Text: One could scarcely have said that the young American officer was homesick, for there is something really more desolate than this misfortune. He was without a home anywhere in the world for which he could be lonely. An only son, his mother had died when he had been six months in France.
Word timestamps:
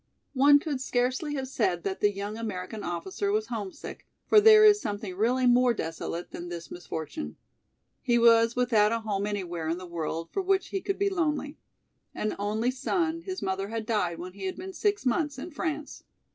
One 0.33 0.57
could 0.57 0.81
scarcely 0.81 1.35
have 1.35 1.47
said 1.47 1.83
that 1.83 1.99
the 1.99 2.11
young 2.11 2.35
American 2.35 2.83
officer 2.83 3.31
was 3.31 3.49
homesick, 3.49 4.07
for 4.25 4.41
there 4.41 4.65
is 4.65 4.81
something 4.81 5.13
really 5.15 5.45
more 5.45 5.75
desolate 5.75 6.31
than 6.31 6.49
this 6.49 6.71
misfortune. 6.71 7.35
He 8.01 8.17
was 8.17 8.55
without 8.55 8.91
a 8.91 9.01
home 9.01 9.27
anywhere 9.27 9.67
in 9.69 9.77
the 9.77 9.85
world 9.85 10.31
for 10.31 10.41
which 10.41 10.69
he 10.69 10.81
could 10.81 10.97
be 10.97 11.11
lonely. 11.11 11.59
An 12.15 12.35
only 12.39 12.71
son, 12.71 13.21
his 13.21 13.43
mother 13.43 13.67
had 13.67 13.85
died 13.85 14.17
when 14.17 14.33
he 14.33 14.45
had 14.47 14.55
been 14.55 14.73
six 14.73 15.05
months 15.05 15.37
in 15.37 15.51
France. 15.51 16.03